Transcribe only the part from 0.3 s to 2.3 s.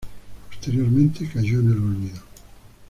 Posteriormente cayó en el olvido.